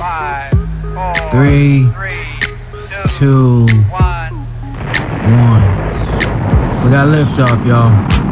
Five, 0.00 0.52
four, 0.94 1.14
three, 1.30 1.84
three, 1.92 2.48
two, 3.04 3.66
two 3.66 3.66
one. 3.90 4.32
We 6.82 6.90
got 6.90 7.08
liftoff, 7.08 7.66
y'all. 7.66 8.29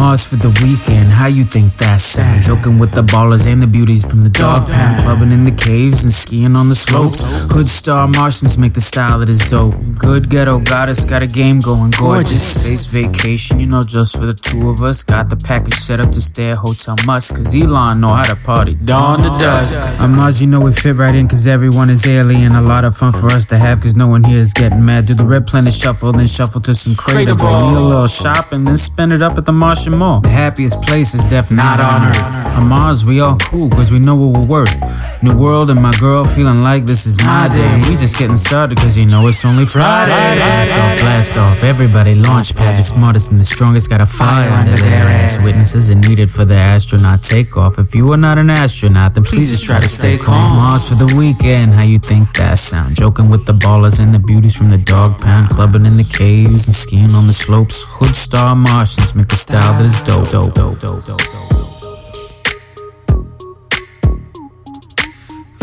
Mars 0.00 0.26
for 0.26 0.36
the 0.36 0.48
weekend, 0.64 1.10
how 1.10 1.26
you 1.26 1.44
think 1.44 1.76
that 1.76 2.00
sounds? 2.00 2.46
Joking 2.46 2.78
with 2.78 2.92
the 2.92 3.02
ballers 3.02 3.46
and 3.46 3.62
the 3.62 3.66
beauties 3.66 4.02
from 4.02 4.22
the 4.22 4.30
dog 4.30 4.66
pound, 4.66 5.02
clubbing 5.02 5.30
in 5.30 5.44
the 5.44 5.52
caves 5.52 6.04
and 6.04 6.12
skiing 6.12 6.56
on 6.56 6.70
the 6.70 6.74
slopes. 6.74 7.20
Hood 7.52 7.68
star 7.68 8.08
Martians 8.08 8.56
make 8.56 8.72
the 8.72 8.80
style 8.80 9.18
that 9.18 9.28
is 9.28 9.40
dope. 9.40 9.74
Good 9.98 10.30
ghetto 10.30 10.58
goddess 10.58 11.04
got 11.04 11.22
a 11.22 11.26
game 11.26 11.60
going, 11.60 11.90
gorgeous. 11.90 12.62
Space 12.62 12.86
vacation, 12.86 13.60
you 13.60 13.66
know, 13.66 13.82
just 13.82 14.16
for 14.16 14.24
the 14.24 14.32
two 14.32 14.70
of 14.70 14.80
us. 14.80 15.04
Got 15.04 15.28
the 15.28 15.36
package 15.36 15.74
set 15.74 16.00
up 16.00 16.10
to 16.12 16.20
stay 16.22 16.48
at 16.52 16.56
Hotel 16.56 16.96
Musk, 17.04 17.36
cause 17.36 17.54
Elon 17.54 18.00
know 18.00 18.08
how 18.08 18.24
to 18.24 18.36
party 18.36 18.76
dawn 18.76 19.18
to 19.18 19.28
dusk. 19.38 19.84
On 20.00 20.16
Mars, 20.16 20.40
you 20.40 20.48
know 20.48 20.62
we 20.62 20.72
fit 20.72 20.96
right 20.96 21.14
in, 21.14 21.28
cause 21.28 21.46
everyone 21.46 21.90
is 21.90 22.06
alien. 22.06 22.52
A 22.54 22.62
lot 22.62 22.86
of 22.86 22.96
fun 22.96 23.12
for 23.12 23.26
us 23.26 23.44
to 23.52 23.58
have, 23.58 23.82
cause 23.82 23.94
no 23.94 24.06
one 24.06 24.24
here 24.24 24.38
is 24.38 24.54
getting 24.54 24.82
mad. 24.82 25.04
Do 25.04 25.12
the 25.12 25.26
red 25.26 25.46
planet 25.46 25.74
shuffle, 25.74 26.12
then 26.12 26.26
shuffle 26.26 26.62
to 26.62 26.74
some 26.74 26.94
Craterball. 26.94 27.68
Need 27.68 27.76
a 27.76 27.80
little 27.82 28.06
shopping, 28.06 28.64
then 28.64 28.78
spend 28.78 29.12
it 29.12 29.20
up 29.20 29.36
at 29.36 29.44
the 29.44 29.52
Martian 29.52 29.89
The 30.20 30.28
happiest 30.28 30.82
place 30.82 31.14
is 31.14 31.24
definitely 31.24 31.56
not 31.56 31.80
on 31.80 32.08
Earth. 32.08 32.56
On 32.56 32.68
Mars, 32.68 33.04
we 33.04 33.20
all 33.20 33.36
cool, 33.38 33.68
cause 33.70 33.90
we 33.90 33.98
know 33.98 34.14
what 34.14 34.40
we're 34.40 34.46
worth. 34.46 34.80
New 35.22 35.36
world 35.36 35.68
and 35.68 35.82
my 35.82 35.92
girl 36.00 36.24
feeling 36.24 36.62
like 36.62 36.86
this 36.86 37.04
is 37.04 37.20
my 37.20 37.46
day. 37.48 37.76
We 37.86 37.94
just 37.94 38.16
getting 38.16 38.36
started, 38.36 38.78
cause 38.78 38.96
you 38.96 39.04
know 39.04 39.26
it's 39.26 39.44
only 39.44 39.66
Friday. 39.66 40.12
Blast 40.12 40.72
off, 40.72 40.98
blast 40.98 41.36
off, 41.36 41.62
everybody 41.62 42.14
launch 42.14 42.56
pad. 42.56 42.78
The 42.78 42.82
smartest 42.82 43.30
and 43.30 43.38
the 43.38 43.44
strongest 43.44 43.90
got 43.90 44.00
a 44.00 44.06
fire 44.06 44.48
under 44.48 44.76
their 44.76 45.04
ass. 45.06 45.44
Witnesses 45.44 45.90
are 45.90 45.94
needed 46.08 46.30
for 46.30 46.46
the 46.46 46.54
astronaut 46.54 47.22
takeoff. 47.22 47.78
If 47.78 47.94
you 47.94 48.10
are 48.12 48.16
not 48.16 48.38
an 48.38 48.48
astronaut, 48.48 49.14
then 49.14 49.24
please 49.24 49.50
just 49.50 49.66
try 49.66 49.78
to 49.78 49.88
stay 49.88 50.16
calm. 50.16 50.56
Mars 50.56 50.88
for 50.88 50.94
the 50.94 51.14
weekend, 51.14 51.74
how 51.74 51.82
you 51.82 51.98
think 51.98 52.32
that 52.36 52.58
sound? 52.58 52.96
Joking 52.96 53.28
with 53.28 53.44
the 53.44 53.52
ballers 53.52 54.02
and 54.02 54.14
the 54.14 54.18
beauties 54.18 54.56
from 54.56 54.70
the 54.70 54.78
dog 54.78 55.20
pound, 55.20 55.50
clubbing 55.50 55.84
in 55.84 55.98
the 55.98 56.04
caves 56.04 56.66
and 56.66 56.74
skiing 56.74 57.10
on 57.10 57.26
the 57.26 57.34
slopes. 57.34 57.84
Hood 57.98 58.16
star 58.16 58.56
Martians 58.56 59.14
make 59.14 59.28
the 59.28 59.36
style 59.36 59.74
that 59.74 59.84
is 59.84 60.00
dope, 60.00 60.30
dope, 60.30 60.54
dope, 60.54 60.78
dope, 60.78 61.04
dope, 61.04 61.20
dope. 61.30 61.49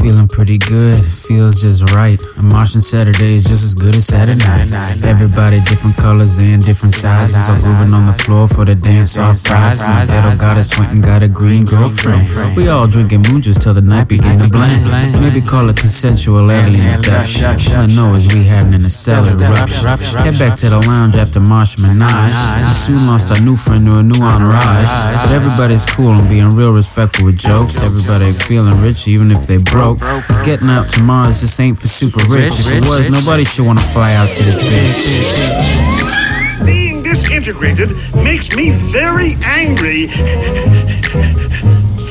Feeling 0.08 0.30
pretty 0.30 0.58
good, 0.58 1.04
feels 1.04 1.60
just 1.60 1.92
right. 1.92 2.16
A 2.38 2.42
Martian 2.42 2.80
Saturday 2.80 3.36
is 3.36 3.44
just 3.44 3.66
as 3.66 3.76
good 3.76 3.94
as 3.94 4.06
Saturday 4.06 4.40
night. 4.72 5.04
Everybody 5.04 5.60
different 5.60 5.98
colors 5.98 6.40
and 6.40 6.64
different 6.66 6.94
sizes. 6.94 7.50
All 7.50 7.60
grooving 7.60 7.94
on 7.94 8.06
the 8.06 8.14
floor 8.14 8.48
for 8.48 8.64
the 8.64 8.74
dance 8.74 9.18
off 9.18 9.44
prize. 9.44 9.86
My 9.86 10.06
ghetto 10.08 10.40
goddess 10.40 10.80
went 10.80 10.94
and 10.94 11.04
got 11.04 11.24
a 11.24 11.28
green 11.28 11.66
girlfriend. 11.66 12.24
We 12.56 12.70
all 12.70 12.88
drinking 12.88 13.24
moon 13.28 13.42
juice 13.42 13.58
till 13.58 13.74
the 13.74 13.82
night 13.82 14.08
began 14.08 14.40
to 14.40 14.48
blend. 14.48 14.88
Maybe 15.20 15.42
call 15.42 15.68
it 15.68 15.76
consensual 15.76 16.50
alien 16.52 16.88
abduction. 16.96 17.44
All 17.76 17.84
I 17.84 17.88
know 17.88 18.16
is 18.16 18.34
we 18.34 18.46
had 18.46 18.66
an 18.68 18.76
interstellar 18.76 19.28
eruption. 19.28 19.88
Head 20.24 20.40
back 20.40 20.56
to 20.60 20.70
the 20.70 20.80
lounge 20.88 21.18
after 21.18 21.42
Marsh 21.42 21.80
Menage. 21.80 22.32
We 22.64 22.72
soon 22.72 23.06
lost 23.08 23.30
our 23.30 23.42
new 23.44 23.58
friend 23.58 23.86
to 23.88 23.98
a 23.98 24.04
new 24.04 24.24
entourage. 24.24 24.88
But 25.20 25.34
everybody's 25.34 25.86
cool 25.86 26.12
and 26.12 26.30
being 26.30 26.56
real 26.56 26.72
respectful 26.72 27.26
with 27.26 27.38
jokes. 27.38 27.84
Everybody 27.84 28.32
feeling 28.32 28.82
rich 28.82 29.10
even 29.10 29.32
if 29.32 29.46
they 29.48 29.58
broke. 29.58 29.97
Cause 30.00 30.46
getting 30.46 30.70
out 30.70 30.88
to 30.90 31.02
Mars 31.02 31.42
just 31.42 31.60
ain't 31.60 31.78
for 31.78 31.88
super 31.88 32.24
rich. 32.30 32.54
If 32.54 32.72
it 32.72 32.84
was, 32.84 33.10
nobody 33.10 33.44
should 33.44 33.66
wanna 33.66 33.82
fly 33.82 34.14
out 34.14 34.32
to 34.34 34.44
this 34.44 34.58
bitch. 34.60 36.66
Being 36.66 37.04
disintegrated 37.04 37.90
makes 38.16 38.56
me 38.56 38.72
very 38.72 39.36
angry. 39.44 40.08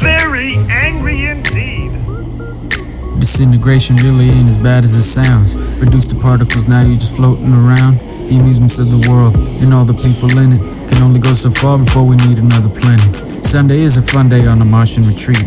very 0.03 0.57
angry 0.69 1.27
indeed. 1.27 1.93
Disintegration 3.21 3.97
really 3.97 4.29
ain't 4.31 4.49
as 4.49 4.59
bad 4.59 4.85
as 4.85 4.95
it 4.95 5.03
sounds. 5.03 5.59
Reduced 5.81 6.11
to 6.11 6.17
particles, 6.17 6.69
now 6.69 6.83
you're 6.83 6.95
just 6.95 7.17
floating 7.17 7.53
around. 7.53 7.99
The 8.29 8.37
amusements 8.37 8.79
of 8.79 8.91
the 8.91 9.09
world 9.11 9.35
and 9.37 9.73
all 9.73 9.85
the 9.85 9.95
people 9.95 10.37
in 10.39 10.53
it 10.53 10.89
can 10.89 11.03
only 11.03 11.21
go 11.21 11.33
so 11.33 11.51
far 11.51 11.79
before 11.79 12.05
we 12.05 12.17
need 12.17 12.39
another 12.39 12.69
planet. 12.69 13.45
Sunday 13.45 13.81
is 13.81 13.97
a 13.97 14.03
fun 14.03 14.29
day 14.29 14.47
on 14.47 14.61
a 14.61 14.65
Martian 14.65 15.05
retreat. 15.05 15.45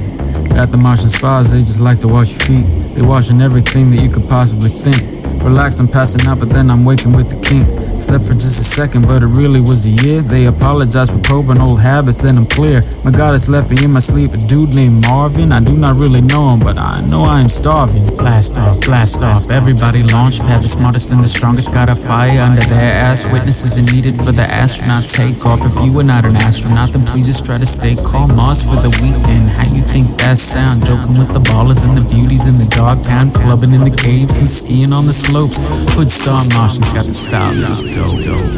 At 0.58 0.72
the 0.72 0.78
Martian 0.78 1.10
spas, 1.10 1.52
they 1.52 1.60
just 1.60 1.80
like 1.80 2.00
to 2.00 2.08
wash 2.08 2.34
your 2.34 2.46
feet. 2.48 2.96
They 2.96 3.02
washing 3.02 3.42
everything 3.42 3.90
that 3.92 4.02
you 4.02 4.10
could 4.10 4.28
possibly 4.28 4.70
think. 4.70 5.19
Relax, 5.44 5.80
I'm 5.80 5.88
passing 5.88 6.28
out, 6.28 6.40
but 6.40 6.50
then 6.50 6.70
I'm 6.70 6.86
waking 6.86 7.14
with 7.14 7.30
the 7.30 7.40
kink. 7.40 7.68
Slept 8.02 8.26
for 8.26 8.34
just 8.34 8.60
a 8.60 8.64
second, 8.64 9.08
but 9.08 9.24
it 9.24 9.28
really 9.28 9.62
was 9.62 9.86
a 9.88 9.90
year. 9.90 10.22
They 10.22 10.46
apologize 10.46 11.12
for 11.12 11.22
probing 11.22 11.60
old 11.60 11.80
habits, 11.80 12.22
then 12.22 12.38
I'm 12.38 12.46
clear. 12.46 12.82
My 13.04 13.12
goddess 13.12 13.50
left 13.50 13.72
me 13.72 13.84
in 13.84 13.92
my 13.92 14.00
sleep, 14.00 14.34
a 14.34 14.38
dude 14.38 14.74
named 14.76 15.06
Marvin. 15.06 15.52
I 15.52 15.60
do 15.60 15.76
not 15.76 16.00
really 16.00 16.22
know 16.22 16.54
him, 16.54 16.60
but 16.60 16.78
I 16.78 17.02
know 17.02 17.24
I 17.24 17.42
am 17.42 17.50
starving. 17.50 18.06
Blast 18.16 18.58
off, 18.58 18.80
blast 18.82 19.24
off. 19.24 19.50
Everybody 19.50 20.04
launch 20.04 20.40
pad, 20.40 20.62
the 20.62 20.68
smartest 20.68 21.12
and 21.12 21.24
the 21.24 21.28
strongest 21.28 21.74
got 21.74 21.90
a 21.90 21.96
fire 21.96 22.42
under 22.42 22.62
their 22.62 22.94
ass. 22.94 23.26
Witnesses 23.26 23.78
are 23.78 23.96
needed 23.96 24.16
for 24.16 24.32
the 24.32 24.44
astronaut 24.44 25.02
takeoff. 25.02 25.66
If 25.66 25.76
you 25.84 25.98
are 26.00 26.04
not 26.04 26.26
an 26.26 26.36
astronaut, 26.36 26.92
then 26.92 27.06
please 27.06 27.28
just 27.28 27.46
try 27.46 27.58
to 27.58 27.66
stay 27.66 27.96
calm. 27.96 28.36
Mars 28.36 28.64
for 28.64 28.76
the 28.76 28.92
weekend. 29.02 29.50
How 29.50 29.66
you 29.74 29.82
think 29.82 30.08
that 30.20 30.38
sound? 30.38 30.86
Joking 30.86 31.18
with 31.18 31.34
the 31.34 31.44
ballers 31.50 31.84
and 31.88 31.98
the 31.98 32.06
beauties 32.14 32.48
in 32.48 32.56
the 32.56 32.70
dog 32.76 33.04
pound, 33.06 33.34
clubbing 33.34 33.74
in 33.74 33.84
the 33.84 33.96
caves 33.96 34.40
and 34.40 34.50
skiing 34.50 34.92
on 34.94 35.06
the 35.06 35.14
slopes. 35.30 35.90
Hood 35.94 36.12
star 36.12 36.42
Martians 36.54 36.94
got 36.94 37.06
the 37.06 37.14
style 37.14 37.52
is 37.70 37.82
dope. 37.82 38.50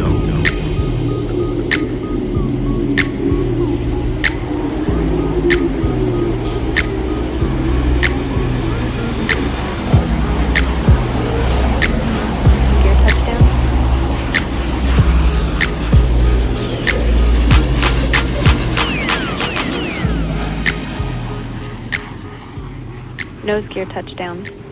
Nose 23.43 23.67
gear 23.67 23.85
touchdown. 23.85 24.70